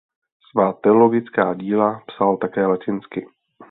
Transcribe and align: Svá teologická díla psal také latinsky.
Svá 0.51 0.73
teologická 0.73 1.53
díla 1.53 2.03
psal 2.07 2.37
také 2.37 2.65
latinsky. 2.65 3.27